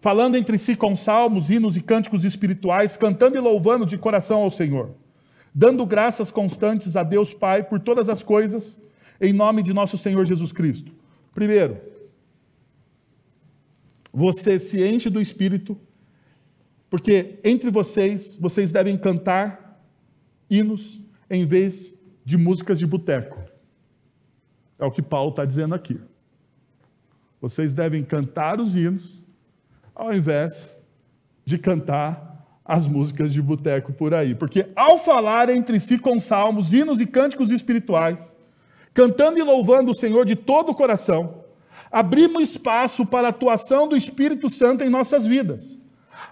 [0.00, 4.50] Falando entre si com salmos, hinos e cânticos espirituais, cantando e louvando de coração ao
[4.50, 4.94] Senhor,
[5.54, 8.80] dando graças constantes a Deus Pai por todas as coisas,
[9.20, 10.92] em nome de nosso Senhor Jesus Cristo.
[11.34, 11.78] Primeiro,
[14.12, 15.78] você se enche do Espírito,
[16.88, 19.80] porque entre vocês, vocês devem cantar
[20.48, 23.38] hinos em vez de músicas de boteco.
[24.78, 26.00] É o que Paulo está dizendo aqui.
[27.40, 29.19] Vocês devem cantar os hinos,
[29.94, 30.74] ao invés
[31.44, 32.30] de cantar
[32.64, 34.34] as músicas de boteco por aí.
[34.34, 38.36] Porque ao falar entre si com salmos, hinos e cânticos espirituais,
[38.94, 41.44] cantando e louvando o Senhor de todo o coração,
[41.90, 45.78] abrimos espaço para a atuação do Espírito Santo em nossas vidas.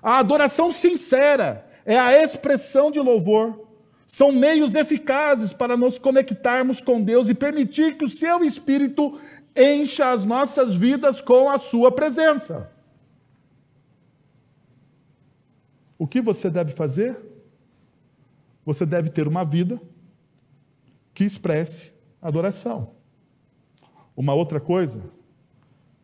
[0.02, 3.66] A adoração sincera é a expressão de louvor.
[4.06, 9.18] São meios eficazes para nos conectarmos com Deus e permitir que o seu Espírito
[9.56, 12.70] encha as nossas vidas com a sua presença.
[15.98, 17.18] O que você deve fazer?
[18.64, 19.80] Você deve ter uma vida
[21.12, 22.92] que expresse adoração.
[24.16, 25.02] Uma outra coisa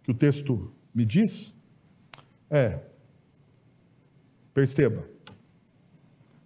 [0.03, 1.55] que o texto me diz
[2.51, 2.81] é:
[4.53, 5.09] perceba,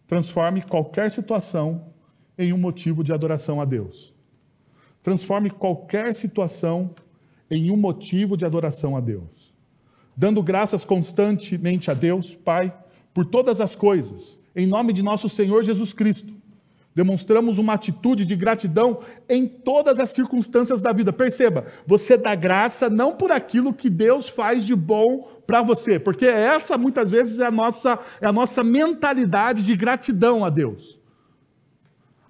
[0.07, 1.93] transforme qualquer situação
[2.37, 4.15] em um motivo de adoração a Deus.
[5.03, 6.95] Transforme qualquer situação
[7.51, 9.55] em um motivo de adoração a Deus.
[10.17, 12.77] Dando graças constantemente a Deus, Pai,
[13.19, 16.33] por todas as coisas, em nome de nosso Senhor Jesus Cristo.
[16.95, 21.13] Demonstramos uma atitude de gratidão em todas as circunstâncias da vida.
[21.13, 26.27] Perceba, você dá graça não por aquilo que Deus faz de bom para você, porque
[26.27, 30.97] essa muitas vezes é a nossa, é a nossa mentalidade de gratidão a Deus.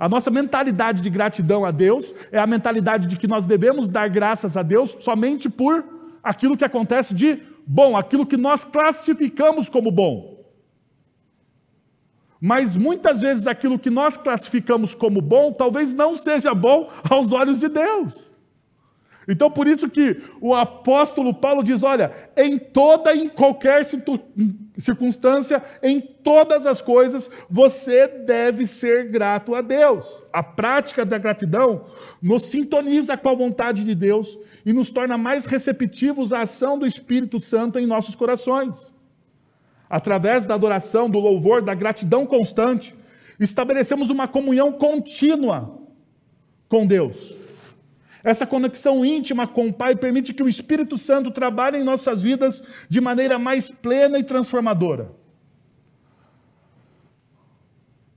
[0.00, 4.08] A nossa mentalidade de gratidão a Deus é a mentalidade de que nós devemos dar
[4.08, 5.84] graças a Deus somente por
[6.22, 10.37] aquilo que acontece de bom, aquilo que nós classificamos como bom.
[12.40, 17.58] Mas muitas vezes aquilo que nós classificamos como bom talvez não seja bom aos olhos
[17.60, 18.30] de Deus.
[19.30, 23.84] Então, por isso que o apóstolo Paulo diz: olha, em toda e em qualquer
[24.78, 30.22] circunstância, em todas as coisas, você deve ser grato a Deus.
[30.32, 31.84] A prática da gratidão
[32.22, 36.86] nos sintoniza com a vontade de Deus e nos torna mais receptivos à ação do
[36.86, 38.90] Espírito Santo em nossos corações.
[39.88, 42.94] Através da adoração, do louvor, da gratidão constante,
[43.40, 45.78] estabelecemos uma comunhão contínua
[46.68, 47.34] com Deus.
[48.22, 52.62] Essa conexão íntima com o Pai permite que o Espírito Santo trabalhe em nossas vidas
[52.88, 55.10] de maneira mais plena e transformadora.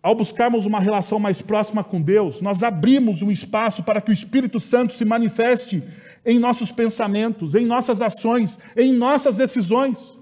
[0.04, 4.14] Ao buscarmos uma relação mais próxima com Deus, nós abrimos um espaço para que o
[4.14, 5.84] Espírito Santo se manifeste
[6.26, 10.18] em nossos pensamentos, em nossas ações, em nossas decisões.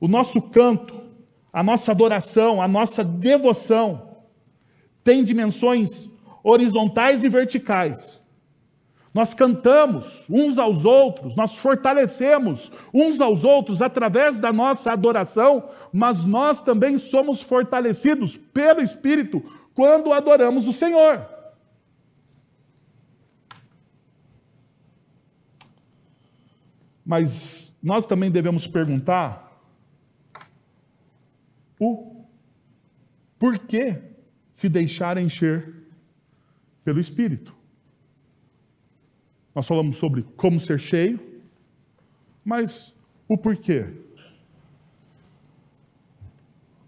[0.00, 0.98] O nosso canto,
[1.52, 4.16] a nossa adoração, a nossa devoção
[5.04, 6.08] tem dimensões
[6.42, 8.20] horizontais e verticais.
[9.12, 16.24] Nós cantamos uns aos outros, nós fortalecemos uns aos outros através da nossa adoração, mas
[16.24, 19.42] nós também somos fortalecidos pelo Espírito
[19.74, 21.26] quando adoramos o Senhor.
[27.04, 29.49] Mas nós também devemos perguntar
[31.80, 32.26] o
[33.38, 34.02] porquê
[34.52, 35.74] se deixar encher
[36.84, 37.56] pelo Espírito.
[39.54, 41.18] Nós falamos sobre como ser cheio,
[42.44, 42.94] mas
[43.26, 43.86] o porquê?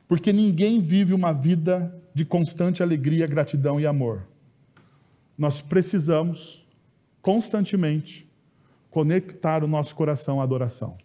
[0.06, 4.28] Porque ninguém vive uma vida de constante alegria, gratidão e amor.
[5.38, 6.66] Nós precisamos
[7.22, 8.30] constantemente
[8.90, 10.98] conectar o nosso coração à adoração.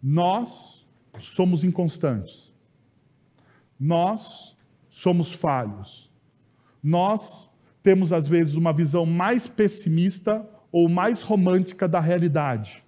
[0.00, 0.86] Nós
[1.18, 2.51] somos inconstantes.
[3.84, 4.56] Nós
[4.88, 6.08] somos falhos.
[6.80, 7.50] Nós
[7.82, 12.80] temos, às vezes, uma visão mais pessimista ou mais romântica da realidade.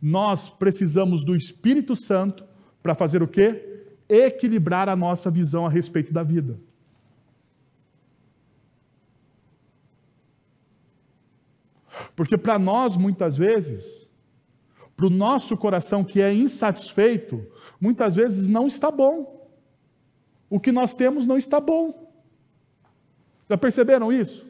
[0.00, 2.44] Nós precisamos do Espírito Santo
[2.82, 3.86] para fazer o quê?
[4.06, 6.60] Equilibrar a nossa visão a respeito da vida.
[12.14, 14.06] Porque para nós, muitas vezes,
[14.94, 17.42] para o nosso coração que é insatisfeito,
[17.80, 19.41] muitas vezes não está bom.
[20.52, 22.12] O que nós temos não está bom.
[23.48, 24.46] Já perceberam isso?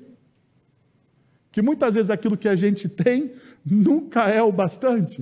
[1.53, 3.35] Que muitas vezes aquilo que a gente tem
[3.65, 5.21] nunca é o bastante.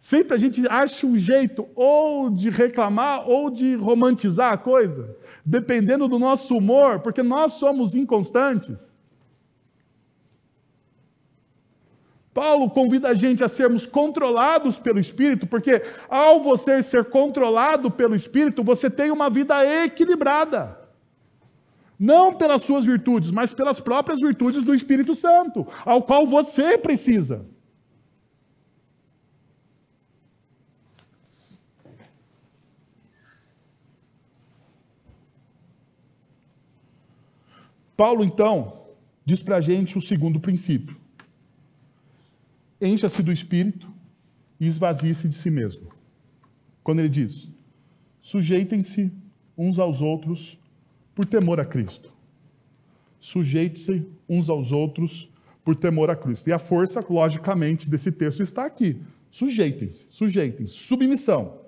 [0.00, 6.08] Sempre a gente acha um jeito ou de reclamar ou de romantizar a coisa, dependendo
[6.08, 8.94] do nosso humor, porque nós somos inconstantes.
[12.32, 18.14] Paulo convida a gente a sermos controlados pelo Espírito, porque ao você ser controlado pelo
[18.14, 20.78] Espírito, você tem uma vida equilibrada.
[21.98, 27.44] Não pelas suas virtudes, mas pelas próprias virtudes do Espírito Santo, ao qual você precisa.
[37.96, 38.86] Paulo, então,
[39.24, 40.96] diz para a gente o segundo princípio:
[42.80, 43.88] encha-se do Espírito
[44.60, 45.88] e esvazie-se de si mesmo.
[46.82, 47.48] Quando ele diz:
[48.20, 49.12] sujeitem-se
[49.56, 50.58] uns aos outros
[51.14, 52.12] por temor a Cristo.
[53.18, 55.30] Sujeite-se uns aos outros
[55.64, 56.48] por temor a Cristo.
[56.48, 59.00] E a força, logicamente, desse texto está aqui.
[59.30, 60.74] Sujeitem-se, sujeitem-se.
[60.74, 61.58] Submissão.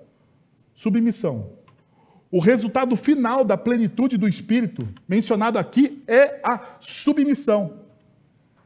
[0.73, 1.51] Submissão.
[2.31, 7.80] O resultado final da plenitude do Espírito, mencionado aqui, é a submissão.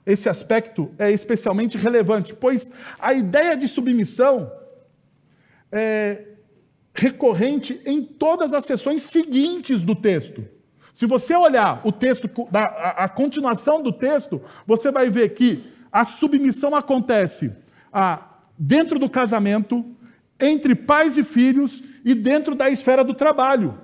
[0.05, 4.51] Esse aspecto é especialmente relevante, pois a ideia de submissão
[5.71, 6.25] é
[6.93, 10.47] recorrente em todas as sessões seguintes do texto.
[10.93, 16.73] Se você olhar o texto, a, continuação do texto, você vai ver que a submissão
[16.73, 17.51] acontece
[18.57, 19.83] dentro do casamento,
[20.39, 23.77] entre pais e filhos e dentro da esfera do trabalho.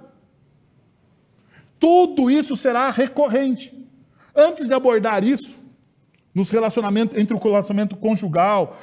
[1.77, 3.73] Tudo isso será recorrente.
[4.34, 5.61] Antes de abordar isso,
[6.34, 8.78] nos relacionamentos entre o relacionamento conjugal,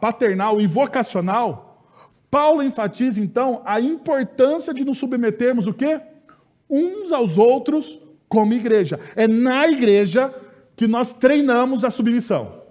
[0.00, 1.86] paternal e vocacional,
[2.30, 6.00] Paulo enfatiza então a importância de nos submetermos o quê?
[6.68, 9.00] uns aos outros como igreja.
[9.16, 10.34] É na igreja
[10.76, 12.62] que nós treinamos a submissão.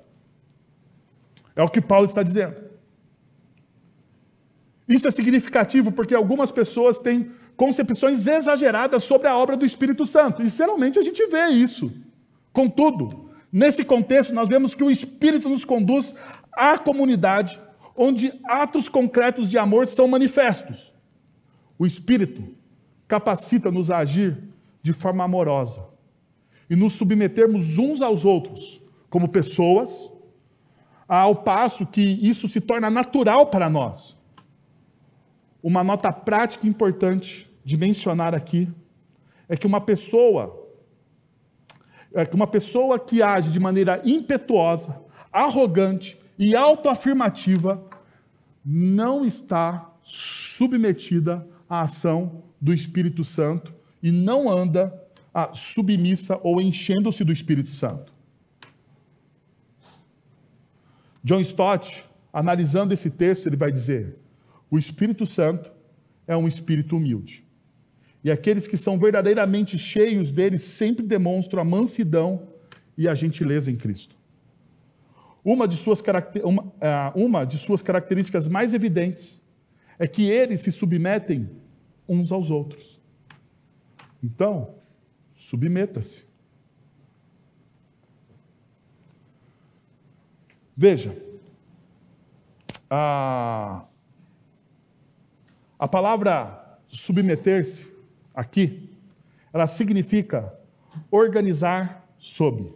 [1.56, 2.56] É o que Paulo está dizendo.
[4.88, 10.44] Isso é significativo porque algumas pessoas têm concepções exageradas sobre a obra do Espírito Santo.
[10.44, 11.92] E geralmente a gente vê isso.
[12.54, 16.14] Contudo, nesse contexto, nós vemos que o Espírito nos conduz
[16.52, 17.60] à comunidade
[17.96, 20.94] onde atos concretos de amor são manifestos.
[21.80, 22.56] O Espírito
[23.08, 24.44] capacita-nos a agir
[24.82, 25.84] de forma amorosa
[26.70, 30.12] e nos submetermos uns aos outros como pessoas,
[31.08, 34.18] ao passo que isso se torna natural para nós.
[35.64, 38.70] Uma nota prática importante de mencionar aqui
[39.50, 40.57] é que uma pessoa
[42.20, 45.00] é que uma pessoa que age de maneira impetuosa,
[45.32, 47.84] arrogante e autoafirmativa
[48.66, 54.94] não está submetida à ação do Espírito Santo e não anda
[55.34, 58.14] ah, submissa ou enchendo-se do Espírito Santo.
[61.24, 64.18] John Stott, analisando esse texto, ele vai dizer:
[64.70, 65.72] o Espírito Santo
[66.26, 67.47] é um espírito humilde.
[68.28, 72.50] E aqueles que são verdadeiramente cheios dele sempre demonstram a mansidão
[72.98, 74.18] e a gentileza em Cristo.
[75.46, 76.04] Uma de suas,
[76.44, 79.42] uma, é, uma de suas características mais evidentes
[79.98, 81.50] é que eles se submetem
[82.06, 83.00] uns aos outros.
[84.22, 84.76] Então,
[85.34, 86.26] submeta-se.
[90.76, 91.18] Veja,
[92.90, 93.88] a,
[95.80, 97.96] a palavra submeter-se
[98.38, 98.92] aqui,
[99.52, 100.54] ela significa
[101.10, 102.72] organizar sob.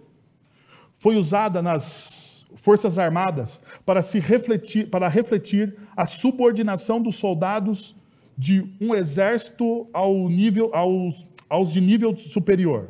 [0.97, 7.95] Foi usada nas Forças Armadas para se refletir, para refletir a subordinação dos soldados
[8.35, 12.89] de um exército ao nível, aos, aos de nível superior.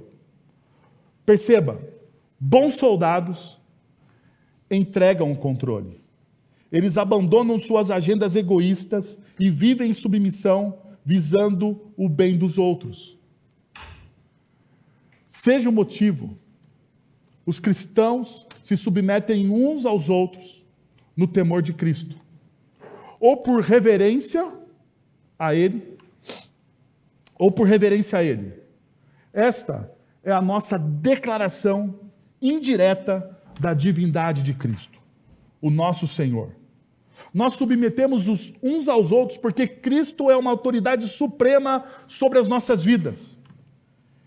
[1.26, 1.82] Perceba,
[2.40, 3.60] bons soldados
[4.70, 6.00] entregam o controle.
[6.72, 13.18] Eles abandonam suas agendas egoístas e vivem em submissão visando o bem dos outros.
[15.28, 16.38] Seja o motivo,
[17.46, 20.64] os cristãos se submetem uns aos outros
[21.16, 22.16] no temor de Cristo,
[23.20, 24.60] ou por reverência
[25.38, 25.98] a Ele,
[27.38, 28.54] ou por reverência a Ele.
[29.34, 29.92] Esta
[30.24, 32.00] é a nossa declaração
[32.42, 35.00] indireta da divindade de Cristo,
[35.62, 36.61] o nosso Senhor.
[37.34, 42.84] Nós submetemos os uns aos outros porque Cristo é uma autoridade suprema sobre as nossas
[42.84, 43.38] vidas.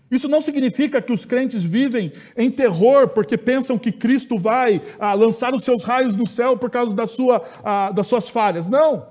[0.09, 5.13] Isso não significa que os crentes vivem em terror porque pensam que Cristo vai ah,
[5.13, 8.69] lançar os seus raios no céu por causa da sua, ah, das suas falhas.
[8.69, 9.07] Não.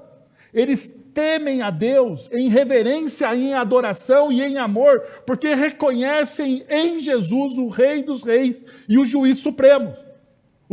[0.53, 7.59] Eles temem a Deus em reverência, em adoração e em amor, porque reconhecem em Jesus
[7.59, 10.04] o Rei dos Reis e o Juiz Supremo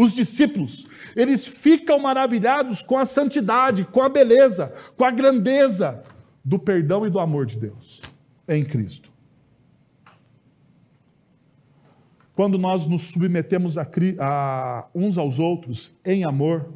[0.01, 6.03] os discípulos, eles ficam maravilhados com a santidade, com a beleza, com a grandeza
[6.43, 8.01] do perdão e do amor de Deus
[8.47, 9.11] em Cristo.
[12.33, 13.87] Quando nós nos submetemos a,
[14.19, 16.73] a uns aos outros em amor,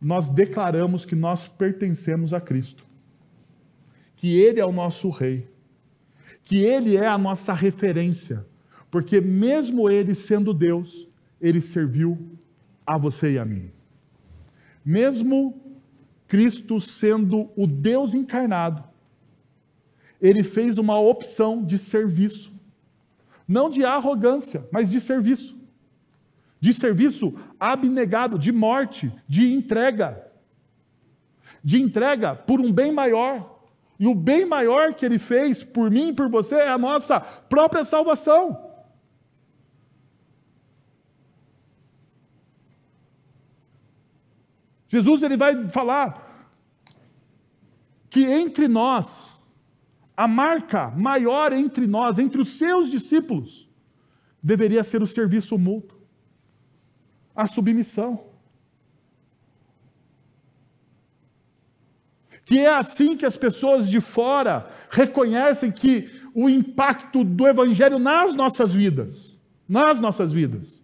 [0.00, 2.86] nós declaramos que nós pertencemos a Cristo,
[4.14, 5.50] que Ele é o nosso Rei,
[6.44, 8.46] que Ele é a nossa referência,
[8.90, 11.06] porque mesmo ele sendo Deus,
[11.40, 12.18] ele serviu
[12.84, 13.70] a você e a mim.
[14.84, 15.60] Mesmo
[16.26, 18.84] Cristo sendo o Deus encarnado,
[20.20, 22.52] ele fez uma opção de serviço.
[23.46, 25.56] Não de arrogância, mas de serviço.
[26.60, 30.26] De serviço abnegado, de morte, de entrega.
[31.64, 33.58] De entrega por um bem maior.
[33.98, 37.20] E o bem maior que ele fez por mim e por você é a nossa
[37.20, 38.69] própria salvação.
[44.90, 46.50] Jesus ele vai falar
[48.10, 49.30] que entre nós,
[50.16, 53.70] a marca maior entre nós, entre os seus discípulos,
[54.42, 55.96] deveria ser o serviço mútuo,
[57.36, 58.24] a submissão.
[62.44, 68.34] Que é assim que as pessoas de fora reconhecem que o impacto do Evangelho nas
[68.34, 69.38] nossas vidas,
[69.68, 70.79] nas nossas vidas.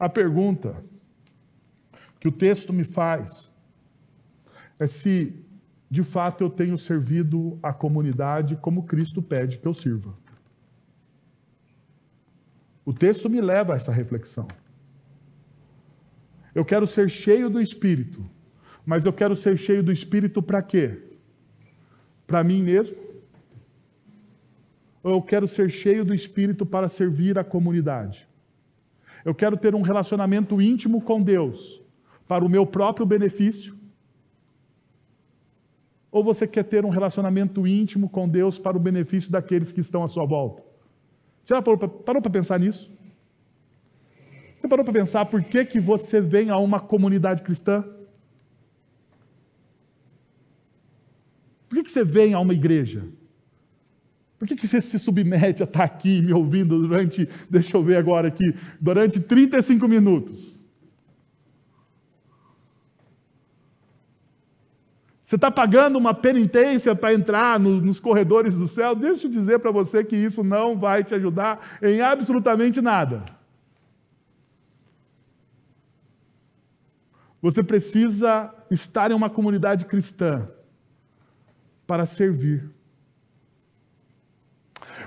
[0.00, 0.82] A pergunta
[2.18, 3.52] que o texto me faz
[4.78, 5.44] é se
[5.90, 10.16] de fato eu tenho servido a comunidade como Cristo pede que eu sirva.
[12.82, 14.48] O texto me leva a essa reflexão.
[16.54, 18.28] Eu quero ser cheio do Espírito,
[18.86, 20.98] mas eu quero ser cheio do Espírito para quê?
[22.26, 22.96] Para mim mesmo?
[25.02, 28.29] Ou eu quero ser cheio do Espírito para servir a comunidade?
[29.24, 31.82] Eu quero ter um relacionamento íntimo com Deus
[32.26, 33.76] para o meu próprio benefício?
[36.10, 40.02] Ou você quer ter um relacionamento íntimo com Deus para o benefício daqueles que estão
[40.02, 40.62] à sua volta?
[41.44, 41.78] Você já parou
[42.22, 42.90] para pensar nisso?
[44.58, 47.82] Você parou para pensar por que, que você vem a uma comunidade cristã?
[51.68, 53.08] Por que, que você vem a uma igreja?
[54.40, 57.98] Por que, que você se submete a estar aqui me ouvindo durante, deixa eu ver
[57.98, 60.58] agora aqui, durante 35 minutos?
[65.22, 68.94] Você está pagando uma penitência para entrar no, nos corredores do céu?
[68.94, 73.22] Deixa eu dizer para você que isso não vai te ajudar em absolutamente nada.
[77.42, 80.48] Você precisa estar em uma comunidade cristã
[81.86, 82.79] para servir.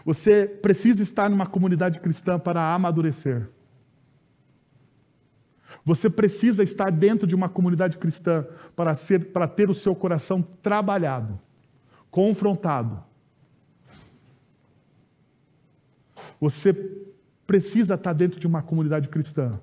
[0.05, 3.49] Você precisa estar numa comunidade cristã para amadurecer.
[5.85, 8.45] Você precisa estar dentro de uma comunidade cristã
[8.75, 11.39] para, ser, para ter o seu coração trabalhado,
[12.09, 13.03] confrontado.
[16.39, 16.73] Você
[17.45, 19.59] precisa estar dentro de uma comunidade cristã,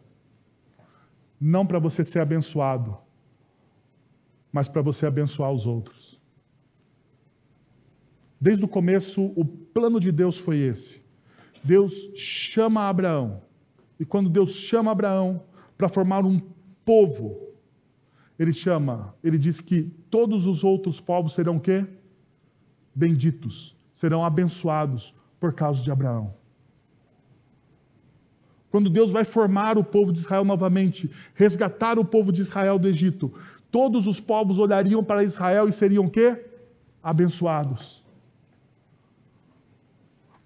[1.41, 2.99] não para você ser abençoado,
[4.53, 6.20] mas para você abençoar os outros.
[8.41, 11.03] Desde o começo, o plano de Deus foi esse.
[11.63, 13.43] Deus chama Abraão.
[13.99, 15.43] E quando Deus chama Abraão,
[15.81, 16.39] para formar um
[16.85, 17.41] povo.
[18.39, 21.87] Ele chama, ele diz que todos os outros povos serão quê?
[22.95, 26.35] Benditos, serão abençoados por causa de Abraão.
[28.71, 32.89] Quando Deus vai formar o povo de Israel novamente, resgatar o povo de Israel do
[32.89, 33.33] Egito,
[33.71, 36.45] todos os povos olhariam para Israel e seriam quê?
[37.03, 38.05] Abençoados.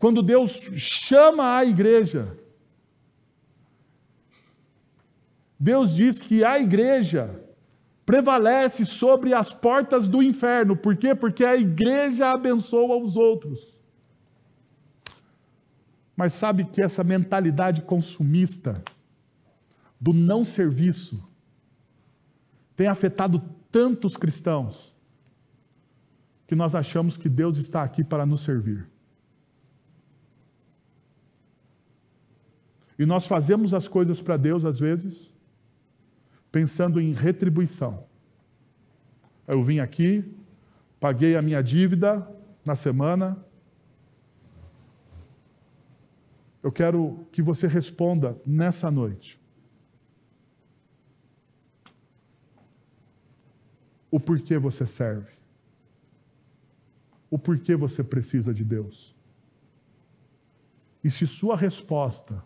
[0.05, 2.37] Quando Deus chama a igreja,
[5.59, 7.43] Deus diz que a igreja
[8.05, 10.77] prevalece sobre as portas do inferno.
[10.77, 11.15] Por quê?
[11.15, 13.81] Porque a igreja abençoa os outros.
[16.15, 18.85] Mas sabe que essa mentalidade consumista
[19.99, 21.27] do não serviço
[22.77, 23.43] tem afetado
[23.73, 24.95] tantos cristãos
[26.47, 28.93] que nós achamos que Deus está aqui para nos servir.
[32.99, 35.35] E nós fazemos as coisas para Deus às vezes
[36.55, 38.07] pensando em retribuição.
[39.45, 40.25] Eu vim aqui,
[41.01, 42.25] paguei a minha dívida
[42.65, 43.37] na semana.
[46.63, 49.41] Eu quero que você responda nessa noite.
[54.09, 55.33] O porquê você serve.
[57.29, 59.13] O porquê você precisa de Deus.
[61.03, 62.45] E se sua resposta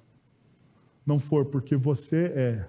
[1.08, 2.68] não for porque você é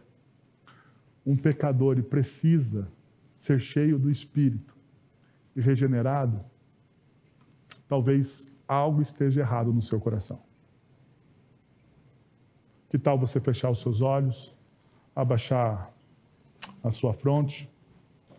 [1.26, 2.90] um pecador e precisa
[3.38, 4.78] ser cheio do Espírito
[5.54, 6.40] e regenerado,
[7.86, 10.42] talvez algo esteja errado no seu coração.
[12.90, 14.56] Que tal você fechar os seus olhos,
[15.14, 15.94] abaixar
[16.82, 17.70] a sua fronte?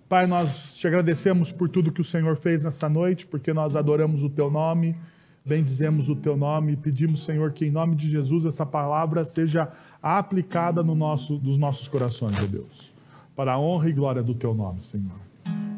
[0.08, 4.22] Pai, nós te agradecemos por tudo que o Senhor fez nessa noite, porque nós adoramos
[4.22, 4.96] o teu nome,
[5.44, 9.70] bendizemos o teu nome e pedimos, Senhor, que em nome de Jesus essa palavra seja
[10.02, 12.92] aplicada no nosso, nos nossos corações, ó Deus,
[13.36, 15.18] para a honra e glória do Teu nome, Senhor.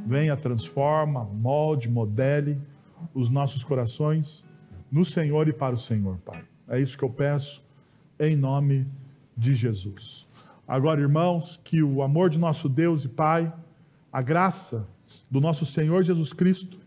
[0.07, 2.59] Venha, transforma, molde, modele
[3.15, 4.45] os nossos corações
[4.91, 6.43] no Senhor e para o Senhor, Pai.
[6.69, 7.63] É isso que eu peço,
[8.19, 8.87] em nome
[9.37, 10.29] de Jesus.
[10.67, 13.53] Agora, irmãos, que o amor de nosso Deus e Pai,
[14.13, 14.87] a graça
[15.31, 16.79] do nosso Senhor Jesus Cristo,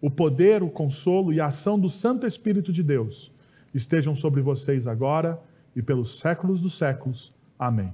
[0.00, 3.32] o poder, o consolo e a ação do Santo Espírito de Deus
[3.74, 5.40] estejam sobre vocês agora
[5.78, 7.32] e pelos séculos dos séculos.
[7.56, 7.92] Amém.